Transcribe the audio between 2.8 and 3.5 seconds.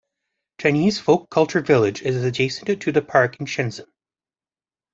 to the park in